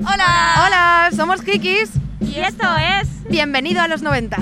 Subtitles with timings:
[0.00, 0.64] Hola.
[0.64, 1.90] Hola, somos Kikis.
[2.20, 4.38] Y esto es Bienvenido a los 90.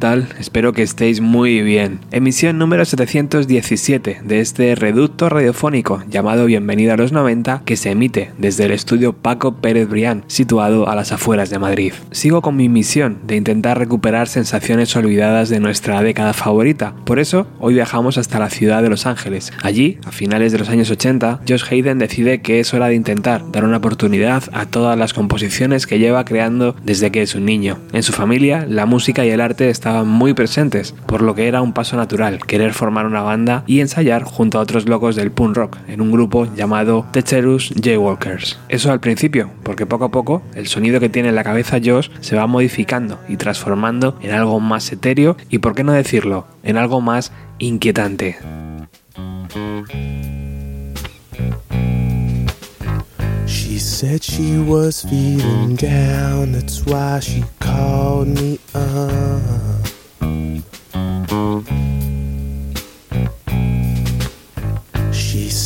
[0.00, 0.26] Tal?
[0.40, 2.00] Espero que estéis muy bien.
[2.10, 8.32] Emisión número 717 de este reducto radiofónico llamado Bienvenido a los 90 que se emite
[8.38, 11.92] desde el estudio Paco Pérez Brián, situado a las afueras de Madrid.
[12.10, 16.94] Sigo con mi misión de intentar recuperar sensaciones olvidadas de nuestra década favorita.
[17.04, 19.52] Por eso, hoy viajamos hasta la ciudad de Los Ángeles.
[19.62, 23.42] Allí, a finales de los años 80, Josh Hayden decide que es hora de intentar
[23.52, 27.78] dar una oportunidad a todas las composiciones que lleva creando desde que es un niño.
[27.92, 31.62] En su familia, la música y el arte estaban muy presentes, por lo que era
[31.62, 35.56] un paso natural querer formar una banda y ensayar junto a otros locos del punk
[35.56, 38.60] rock en un grupo llamado The Cherus Jaywalkers.
[38.68, 42.08] Eso al principio, porque poco a poco el sonido que tiene en la cabeza Josh
[42.20, 46.76] se va modificando y transformando en algo más etéreo y, por qué no decirlo, en
[46.76, 48.38] algo más inquietante.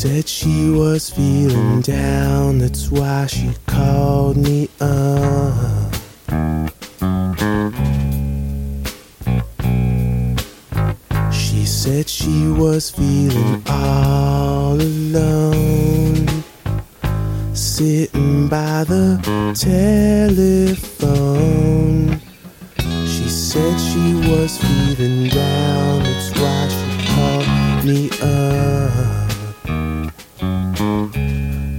[0.06, 5.94] Said she was feeling down, that's why she called me up.
[11.32, 16.26] She said she was feeling all alone
[17.54, 19.18] sitting by the
[19.56, 21.00] telephone.
[23.06, 27.48] She said she was feeling down, that's why she called
[27.86, 29.03] me up.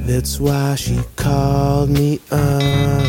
[0.06, 3.02] That's why she called me up.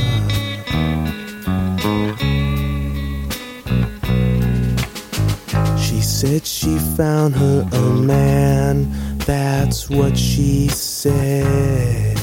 [5.78, 12.18] She said she found her a man, that's what she said.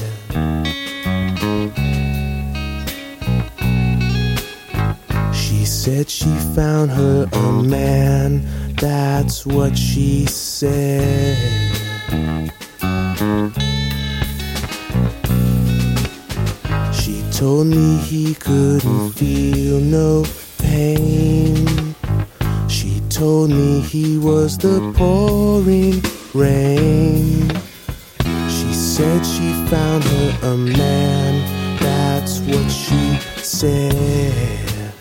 [5.32, 11.74] She said she found her a man, that's what she said.
[17.44, 20.24] Told me he couldn't feel no
[20.56, 21.94] pain.
[22.68, 26.00] She told me he was the pouring
[26.32, 27.50] rain.
[28.48, 31.32] She said she found her a man,
[31.80, 34.94] that's what she said.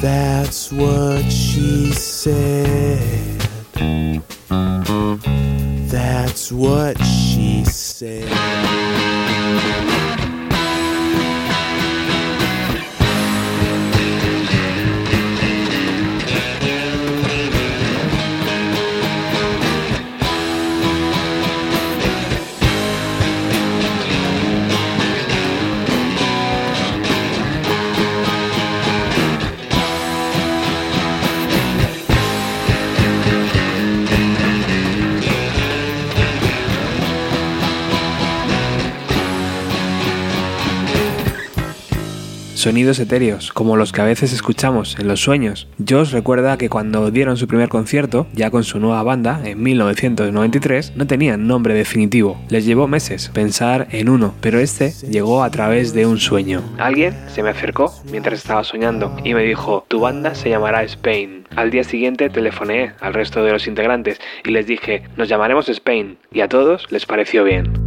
[0.00, 3.40] That's what she said.
[5.90, 9.11] That's what she said.
[42.62, 45.66] Sonidos etéreos, como los que a veces escuchamos en los sueños.
[45.84, 50.92] Josh recuerda que cuando dieron su primer concierto, ya con su nueva banda, en 1993,
[50.94, 52.40] no tenían nombre definitivo.
[52.50, 56.62] Les llevó meses pensar en uno, pero este llegó a través de un sueño.
[56.78, 61.48] Alguien se me acercó mientras estaba soñando y me dijo, tu banda se llamará Spain.
[61.56, 66.16] Al día siguiente telefoneé al resto de los integrantes y les dije, nos llamaremos Spain,
[66.30, 67.81] y a todos les pareció bien.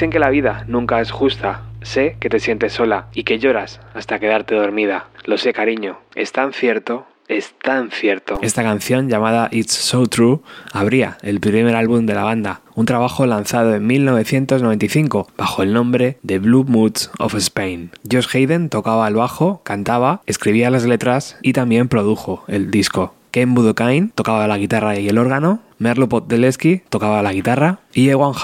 [0.00, 1.60] Dicen que la vida nunca es justa.
[1.82, 5.08] Sé que te sientes sola y que lloras hasta quedarte dormida.
[5.26, 5.98] Lo sé, cariño.
[6.14, 7.04] Es tan cierto.
[7.28, 8.38] Es tan cierto.
[8.40, 10.38] Esta canción llamada It's So True
[10.72, 16.16] abría el primer álbum de la banda, un trabajo lanzado en 1995 bajo el nombre
[16.22, 17.90] de Blue Moods of Spain.
[18.10, 23.12] Josh Hayden tocaba el bajo, cantaba, escribía las letras y también produjo el disco.
[23.32, 28.34] Ken Budokain tocaba la guitarra y el órgano, Merlo Podleski tocaba la guitarra y Ewan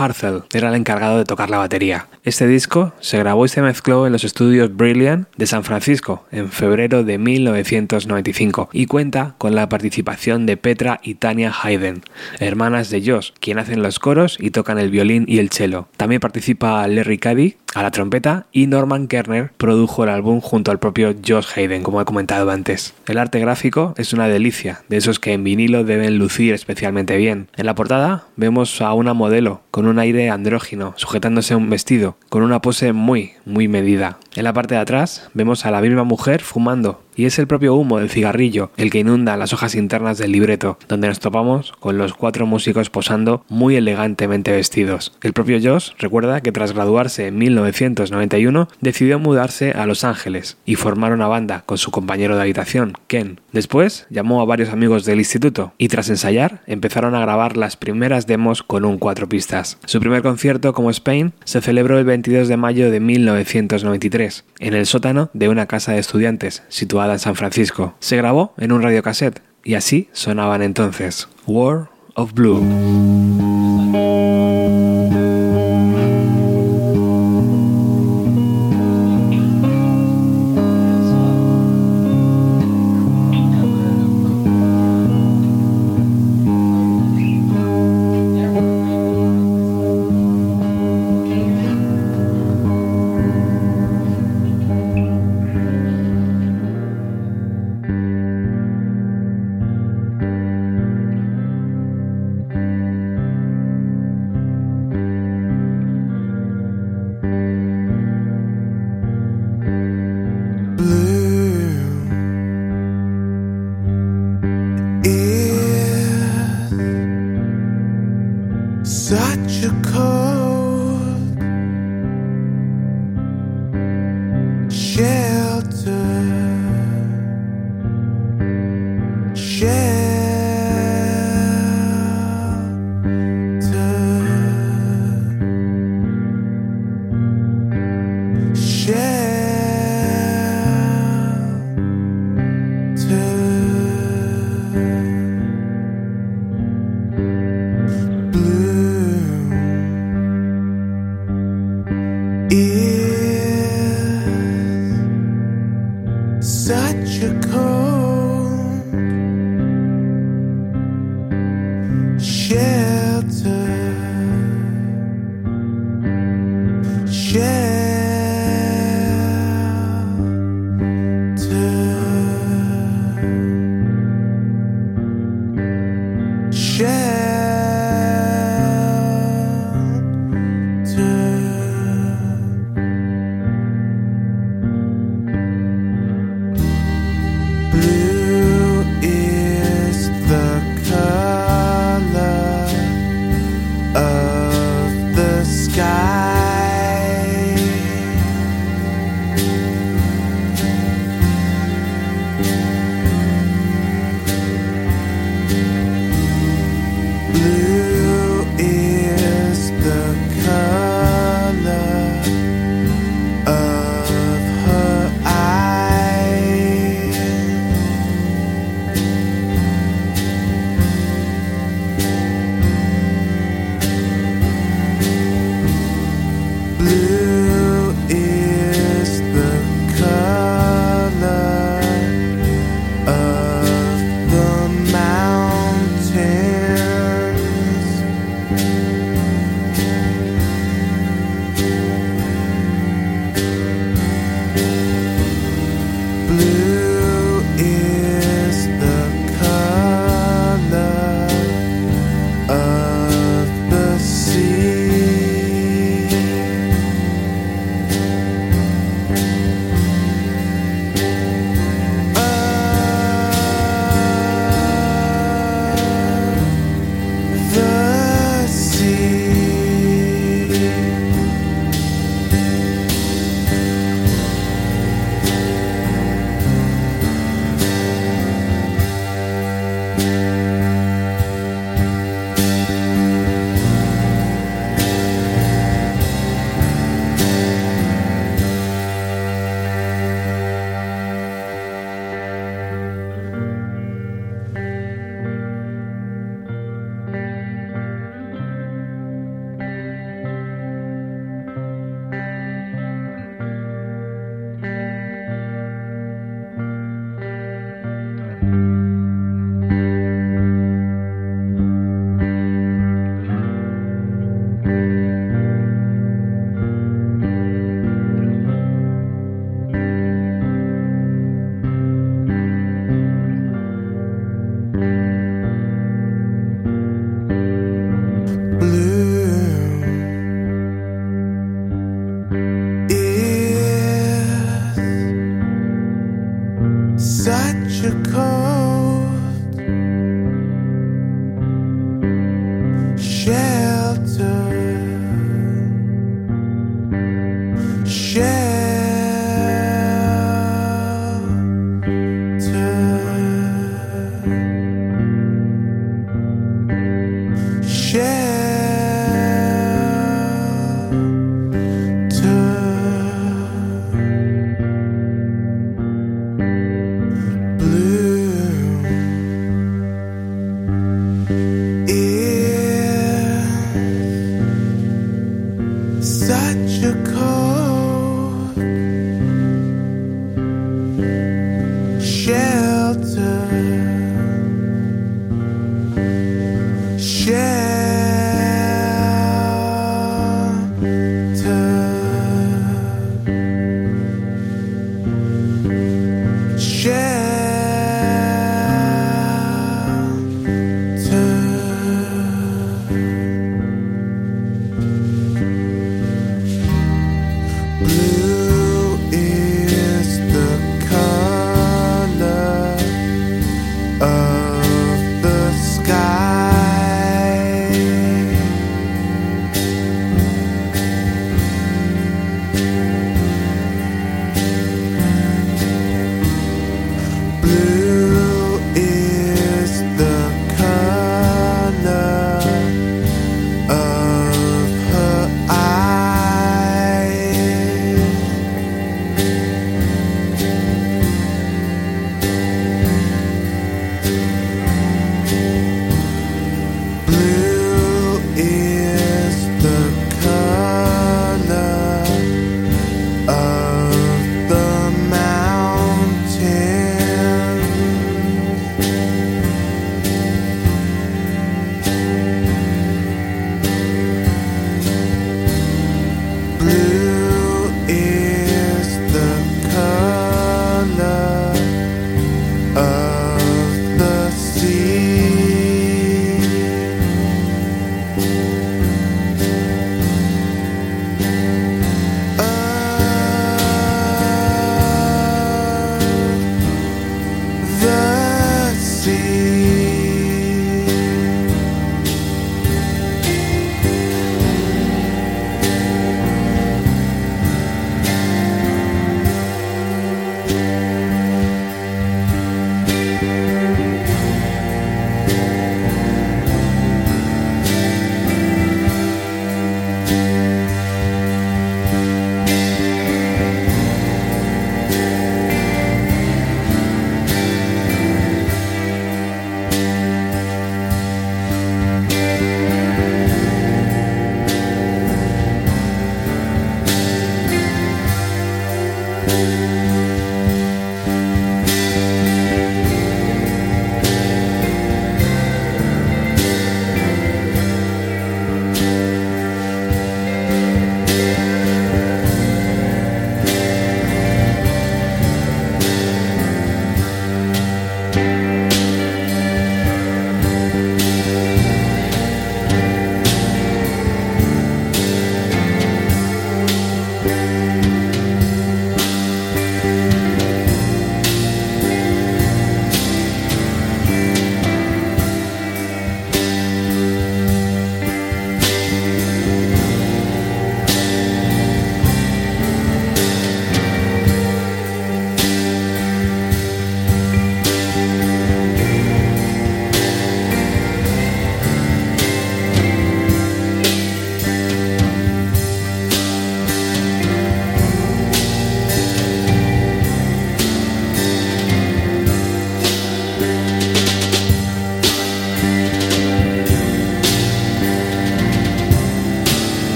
[0.53, 2.07] era el encargado de tocar la batería.
[2.25, 6.51] Este disco se grabó y se mezcló en los estudios Brilliant de San Francisco en
[6.51, 12.03] febrero de 1995 y cuenta con la participación de Petra y Tania Hayden,
[12.41, 15.89] hermanas de Josh, quien hacen los coros y tocan el violín y el cello.
[15.97, 20.79] También participa Larry Caddy a la trompeta y Norman Kerner produjo el álbum junto al
[20.79, 22.95] propio Josh Hayden, como he comentado antes.
[23.07, 27.49] El arte gráfico es una delicia, de esos que en vinilo deben lucir especialmente bien.
[27.57, 29.36] En la portada vemos a una modelo
[29.71, 34.19] con un aire andrógino, sujetándose un vestido, con una pose muy, muy medida.
[34.37, 37.75] En la parte de atrás vemos a la misma mujer fumando y es el propio
[37.75, 41.97] humo del cigarrillo el que inunda las hojas internas del libreto, donde nos topamos con
[41.97, 45.17] los cuatro músicos posando muy elegantemente vestidos.
[45.23, 50.75] El propio Josh recuerda que tras graduarse en 1991 decidió mudarse a Los Ángeles y
[50.75, 53.41] formar una banda con su compañero de habitación, Ken.
[53.53, 58.27] Después llamó a varios amigos del instituto y tras ensayar empezaron a grabar las primeras
[58.27, 59.79] demos con un cuatro pistas.
[59.87, 64.26] Su primer concierto como Spain se celebró el 22 de mayo de 1993
[64.59, 67.95] en el sótano de una casa de estudiantes situada en San Francisco.
[68.01, 72.63] Se grabó en un radiocassette y así sonaban entonces War of Blue.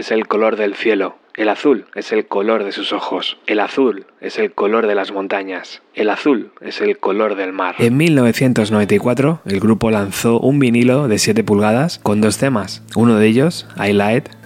[0.00, 1.16] Es el color del cielo.
[1.36, 3.38] El azul es el color de sus ojos.
[3.46, 5.80] El azul es el color de las montañas.
[5.94, 7.76] El azul es el color del mar.
[7.78, 12.82] En 1994, el grupo lanzó un vinilo de 7 pulgadas con dos temas.
[12.96, 13.96] Uno de ellos, I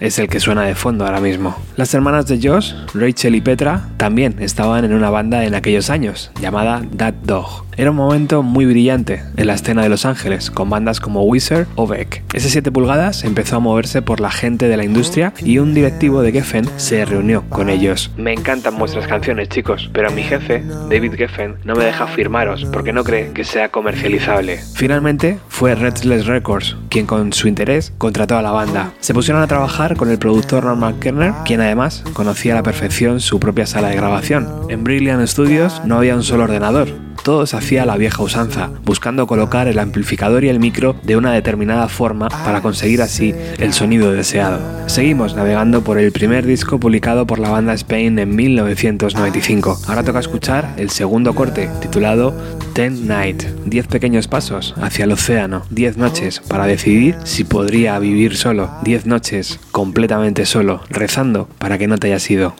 [0.00, 1.56] es el que suena de fondo ahora mismo.
[1.76, 6.32] Las hermanas de Josh, Rachel y Petra, también estaban en una banda en aquellos años,
[6.40, 7.63] llamada That Dog.
[7.76, 11.66] Era un momento muy brillante en la escena de Los Ángeles, con bandas como Wizard
[11.74, 12.22] o Beck.
[12.32, 16.22] Ese 7 pulgadas empezó a moverse por la gente de la industria y un directivo
[16.22, 18.12] de Geffen se reunió con ellos.
[18.16, 22.92] Me encantan vuestras canciones, chicos, pero mi jefe, David Geffen, no me deja firmaros porque
[22.92, 24.60] no cree que sea comercializable.
[24.74, 28.92] Finalmente, fue Redless Records quien con su interés contrató a la banda.
[29.00, 33.18] Se pusieron a trabajar con el productor Norman Kerner, quien además conocía a la perfección
[33.18, 34.48] su propia sala de grabación.
[34.68, 36.88] En Brilliant Studios no había un solo ordenador,
[37.24, 41.88] todo se la vieja usanza, buscando colocar el amplificador y el micro de una determinada
[41.88, 44.60] forma para conseguir así el sonido deseado.
[44.86, 49.80] Seguimos navegando por el primer disco publicado por la banda Spain en 1995.
[49.88, 52.34] Ahora toca escuchar el segundo corte, titulado
[52.74, 58.36] Ten Night, 10 pequeños pasos hacia el océano, 10 noches para decidir si podría vivir
[58.36, 62.54] solo, 10 noches completamente solo, rezando para que no te hayas ido.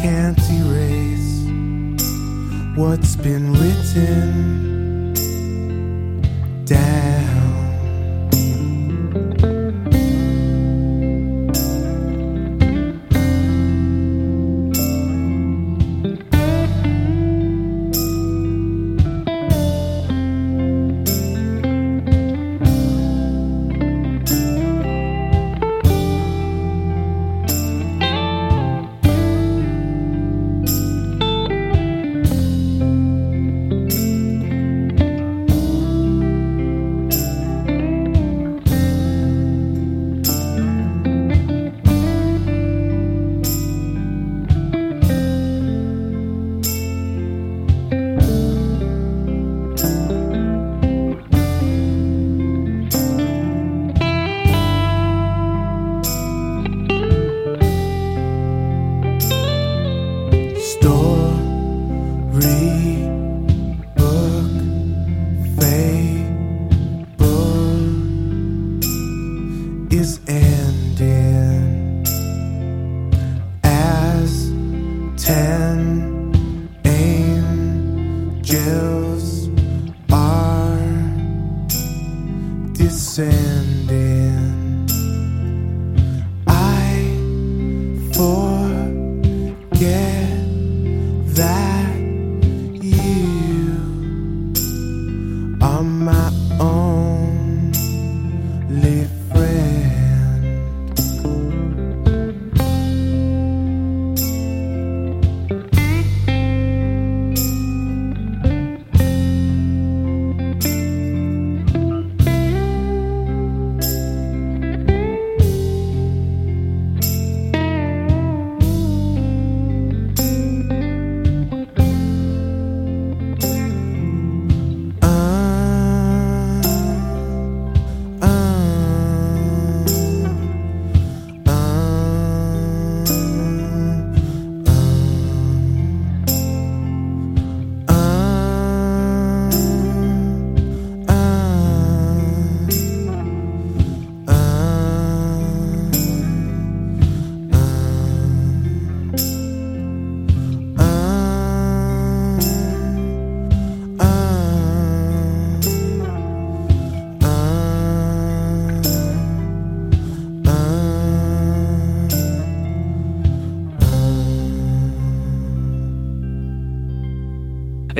[0.00, 1.44] can't erase
[2.74, 4.69] what's been written.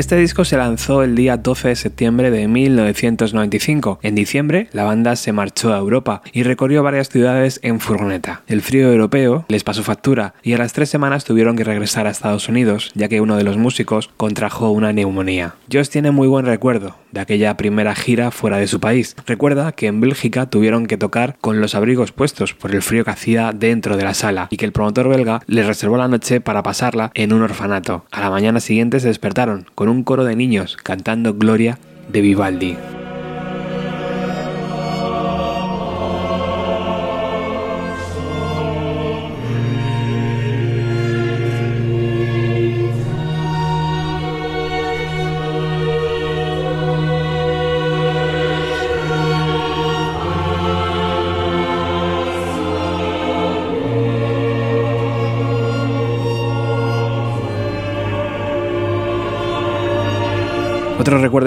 [0.00, 3.98] Este disco se lanzó el día 12 de septiembre de 1995.
[4.02, 8.40] En diciembre, la banda se marchó a Europa y recorrió varias ciudades en furgoneta.
[8.46, 12.10] El frío europeo les pasó factura y a las tres semanas tuvieron que regresar a
[12.10, 15.56] Estados Unidos, ya que uno de los músicos contrajo una neumonía.
[15.70, 19.16] Josh tiene muy buen recuerdo de aquella primera gira fuera de su país.
[19.26, 23.10] Recuerda que en Bélgica tuvieron que tocar con los abrigos puestos por el frío que
[23.10, 26.62] hacía dentro de la sala y que el promotor belga les reservó la noche para
[26.62, 28.06] pasarla en un orfanato.
[28.10, 32.99] A la mañana siguiente se despertaron con un coro de niños cantando Gloria de Vivaldi.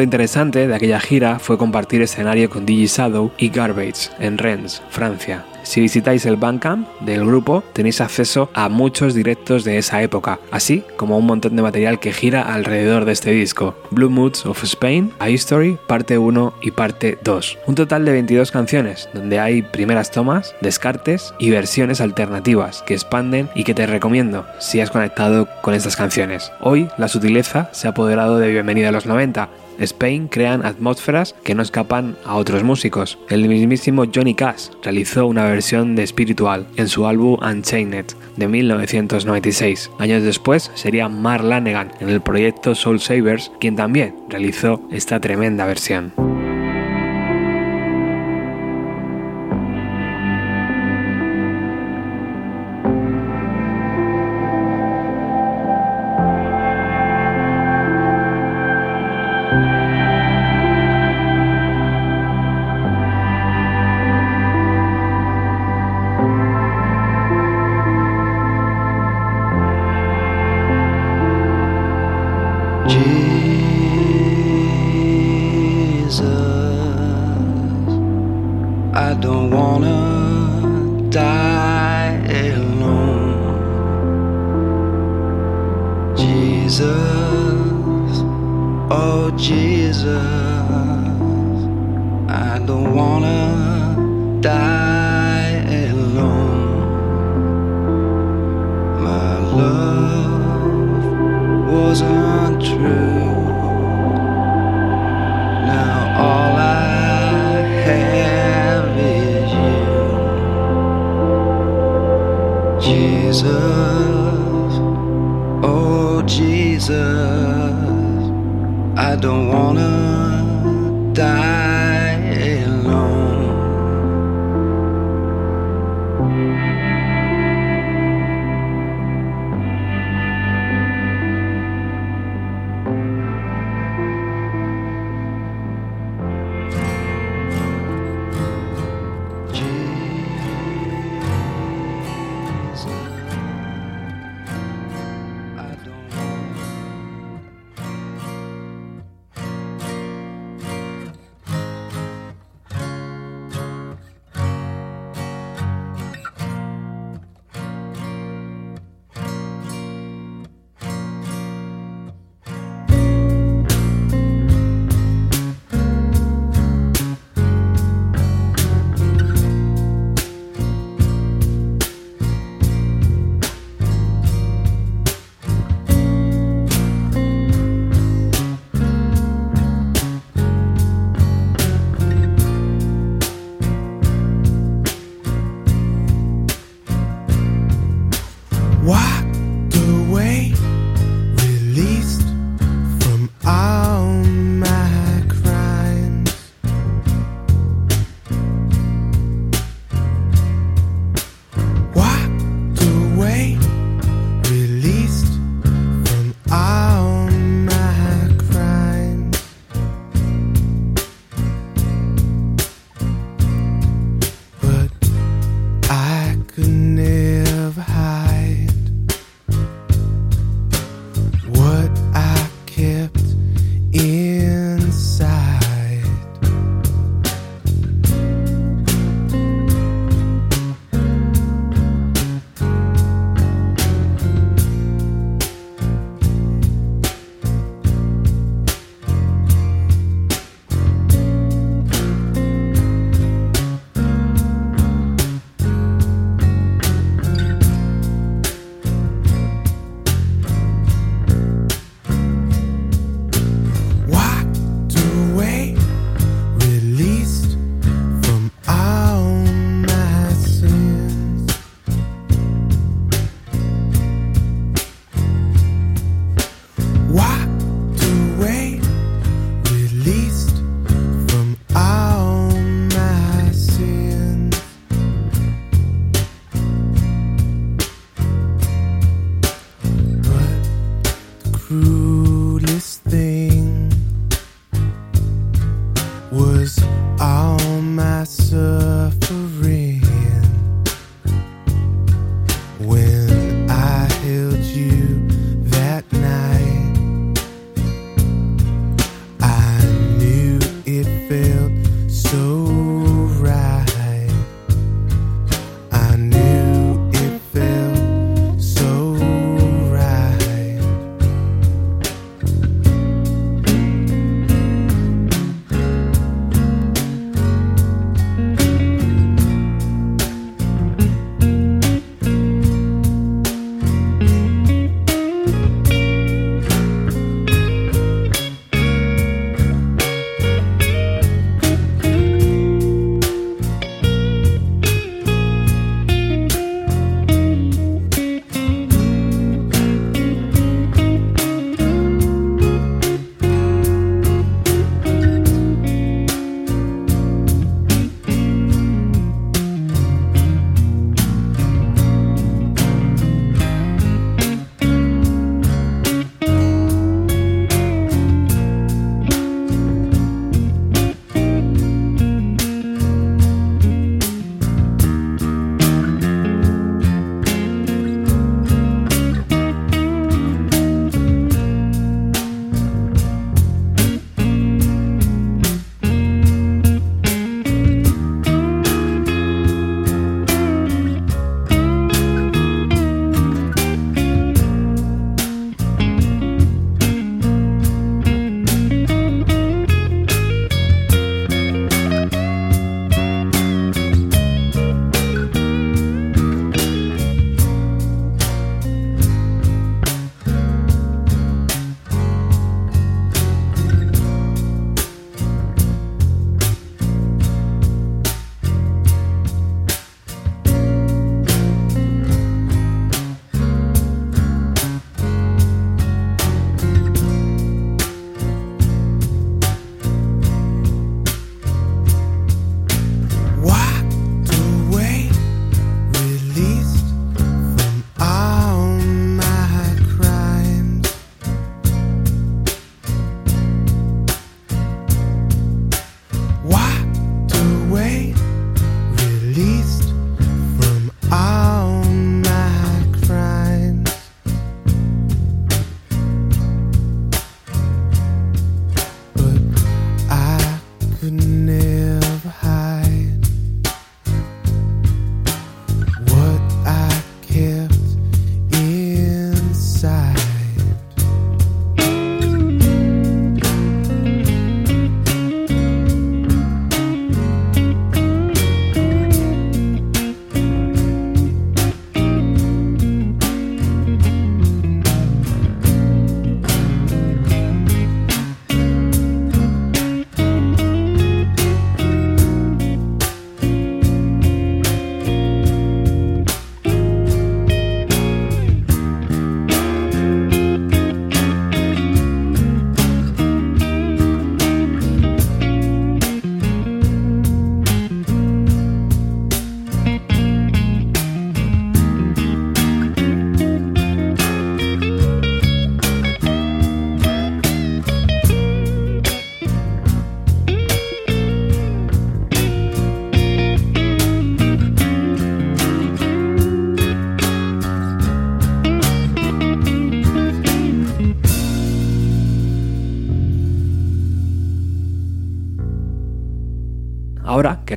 [0.03, 5.45] Interesante de aquella gira fue compartir escenario con DJ Shadow y Garbage en Rennes, Francia.
[5.63, 10.83] Si visitáis el Bandcamp del grupo tenéis acceso a muchos directos de esa época, así
[10.97, 13.75] como un montón de material que gira alrededor de este disco.
[13.89, 17.59] Blue Moods of Spain, A History, parte 1 y parte 2.
[17.65, 23.49] Un total de 22 canciones, donde hay primeras tomas, descartes y versiones alternativas que expanden
[23.55, 26.51] y que te recomiendo si has conectado con estas canciones.
[26.59, 31.55] Hoy la sutileza se ha apoderado de Bienvenida a los 90 Spain crean atmósferas que
[31.55, 33.17] no escapan a otros músicos.
[33.29, 38.05] El mismísimo Johnny Cash realizó una versión de Spiritual en su álbum Unchained
[38.38, 39.91] de 1996.
[39.99, 45.65] Años después sería Mark Lanegan en el proyecto Soul Savers quien también realizó esta tremenda
[45.65, 46.13] versión.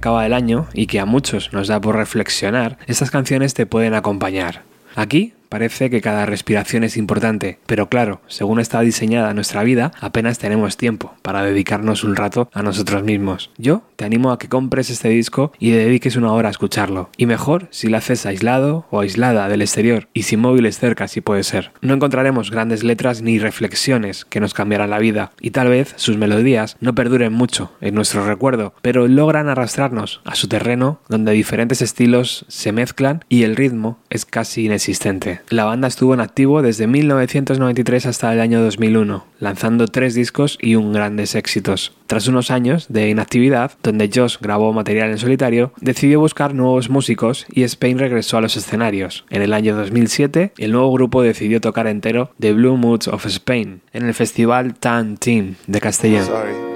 [0.07, 3.93] Acaba el año y que a muchos nos da por reflexionar, estas canciones te pueden
[3.93, 4.63] acompañar.
[4.95, 10.39] Aquí Parece que cada respiración es importante, pero claro, según está diseñada nuestra vida, apenas
[10.39, 13.51] tenemos tiempo para dedicarnos un rato a nosotros mismos.
[13.57, 17.11] Yo te animo a que compres este disco y dediques una hora a escucharlo.
[17.17, 21.21] Y mejor si lo haces aislado o aislada del exterior y sin móviles cerca si
[21.21, 21.73] puede ser.
[21.81, 26.17] No encontraremos grandes letras ni reflexiones que nos cambiarán la vida, y tal vez sus
[26.17, 31.83] melodías no perduren mucho en nuestro recuerdo, pero logran arrastrarnos a su terreno donde diferentes
[31.83, 35.36] estilos se mezclan y el ritmo es casi inexistente.
[35.49, 40.75] La banda estuvo en activo desde 1993 hasta el año 2001, lanzando tres discos y
[40.75, 41.93] un grandes éxitos.
[42.07, 47.47] Tras unos años de inactividad, donde Josh grabó material en solitario, decidió buscar nuevos músicos
[47.51, 49.25] y Spain regresó a los escenarios.
[49.31, 53.81] En el año 2007, el nuevo grupo decidió tocar entero The Blue Moods of Spain
[53.93, 56.76] en el festival Tan Team de Castellón.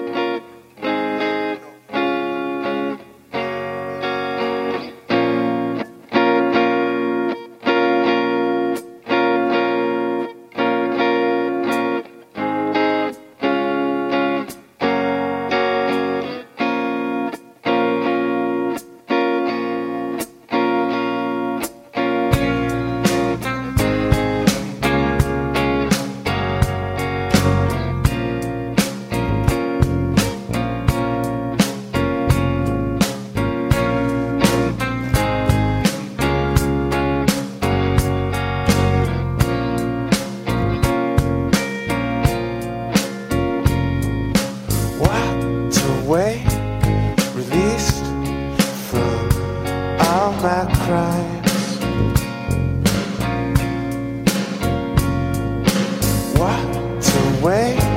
[56.40, 57.89] walked away.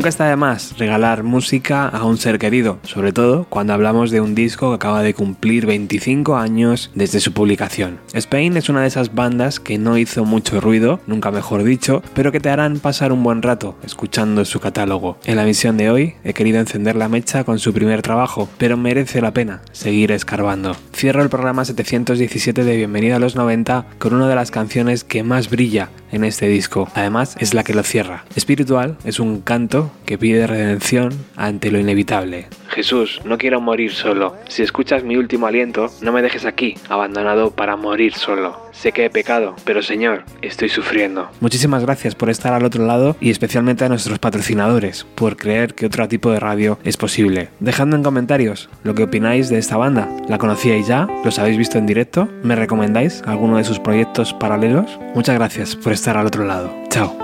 [0.00, 4.22] Nunca está de más regalar música a un ser querido, sobre todo cuando hablamos de
[4.22, 8.00] un disco que acaba de cumplir 25 años desde su publicación.
[8.14, 12.32] Spain es una de esas bandas que no hizo mucho ruido, nunca mejor dicho, pero
[12.32, 15.18] que te harán pasar un buen rato escuchando su catálogo.
[15.26, 18.78] En la misión de hoy he querido encender la mecha con su primer trabajo, pero
[18.78, 20.74] merece la pena seguir escarbando.
[20.94, 25.22] Cierro el programa 717 de Bienvenida a los 90 con una de las canciones que
[25.24, 26.88] más brilla en este disco.
[26.94, 28.24] Además, es la que lo cierra.
[28.34, 32.48] Espiritual es un canto que pide redención ante lo inevitable.
[32.68, 34.36] Jesús, no quiero morir solo.
[34.48, 38.70] Si escuchas mi último aliento, no me dejes aquí, abandonado para morir solo.
[38.72, 41.28] Sé que he pecado, pero Señor, estoy sufriendo.
[41.40, 45.86] Muchísimas gracias por estar al otro lado y especialmente a nuestros patrocinadores, por creer que
[45.86, 47.48] otro tipo de radio es posible.
[47.58, 50.08] Dejadme en comentarios lo que opináis de esta banda.
[50.28, 51.08] ¿La conocíais ya?
[51.24, 52.28] ¿Los habéis visto en directo?
[52.42, 54.98] ¿Me recomendáis alguno de sus proyectos paralelos?
[55.14, 56.72] Muchas gracias por estar al otro lado.
[56.88, 57.14] Chao.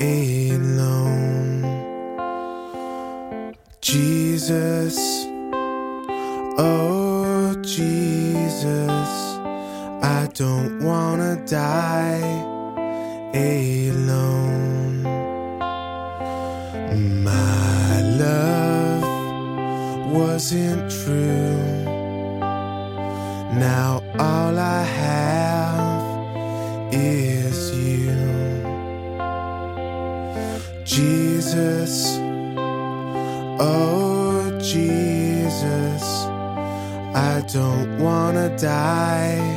[0.00, 1.64] alone.
[3.80, 4.98] Jesus,
[6.58, 9.08] oh Jesus,
[10.02, 12.55] I don't wanna die
[13.36, 15.02] alone.
[17.22, 19.04] My love
[20.10, 21.84] wasn't true.
[23.58, 26.06] Now all I have
[26.92, 28.16] is you.
[30.84, 32.18] Jesus,
[33.60, 36.04] oh Jesus,
[37.14, 39.56] I don't wanna die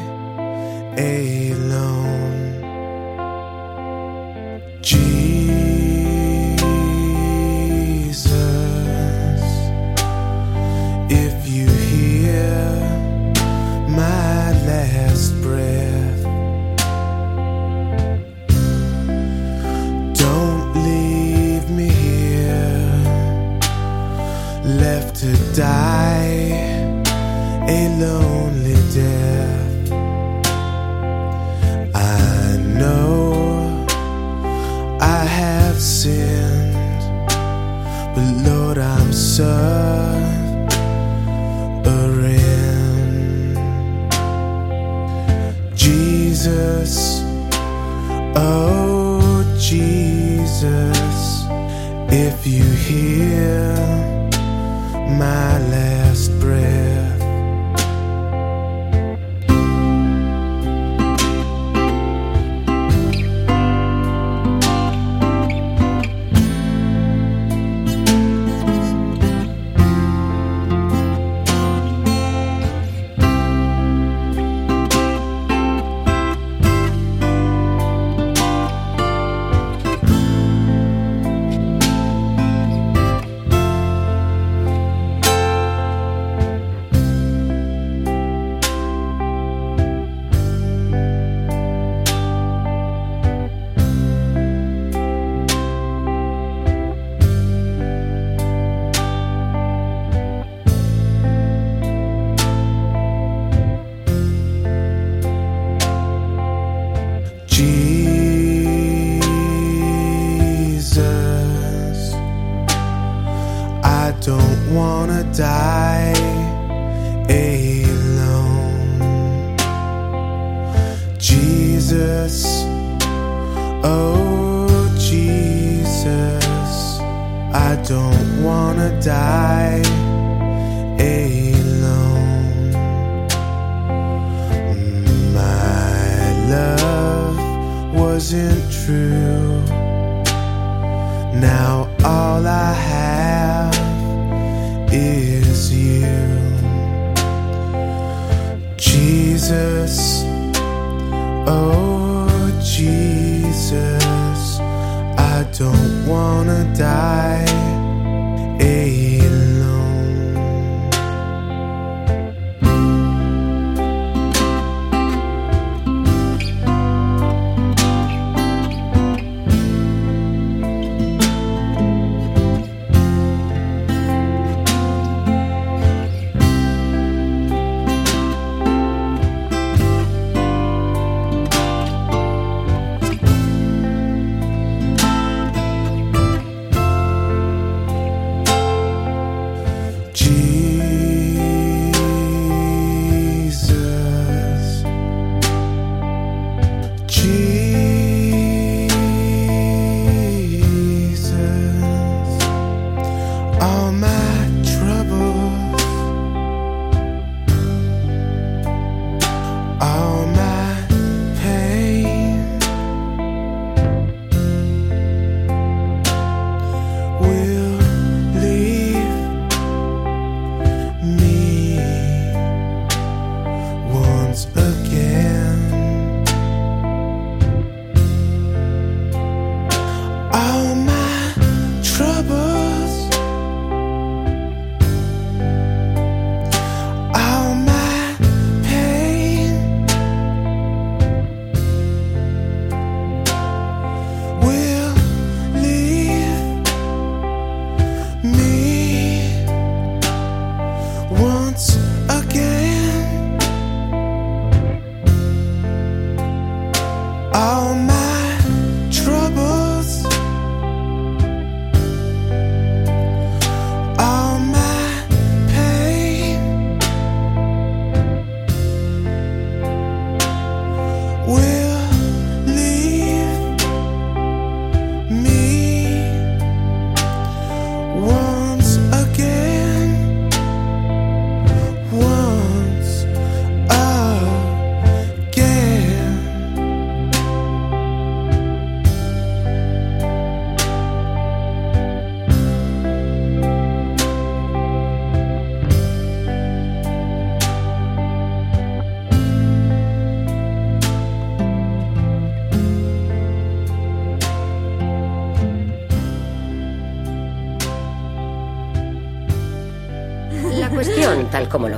[156.40, 157.39] gonna die.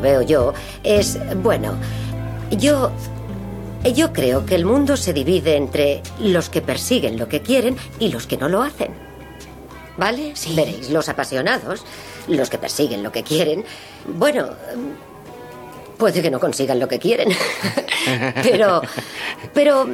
[0.01, 1.77] Lo veo yo, es, bueno,
[2.51, 2.91] yo...
[3.95, 8.09] Yo creo que el mundo se divide entre los que persiguen lo que quieren y
[8.09, 8.91] los que no lo hacen.
[9.97, 10.35] ¿Vale?
[10.55, 11.83] Veréis, los apasionados,
[12.27, 13.65] los que persiguen lo que quieren,
[14.05, 14.49] bueno,
[15.97, 17.29] puede que no consigan lo que quieren.
[18.43, 18.81] pero,
[19.51, 19.87] pero,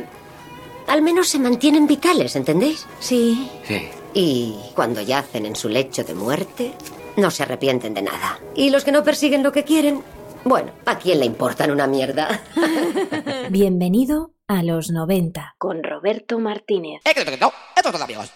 [0.88, 2.86] al menos se mantienen vitales, ¿entendéis?
[3.00, 3.50] Sí.
[3.66, 3.88] Sí.
[4.14, 6.74] Y cuando yacen en su lecho de muerte,
[7.18, 8.40] no se arrepienten de nada.
[8.56, 10.02] Y los que no persiguen lo que quieren,
[10.46, 12.42] bueno, ¿a quién le importan una mierda?
[13.50, 15.56] Bienvenido a los 90.
[15.58, 17.02] con Roberto Martínez.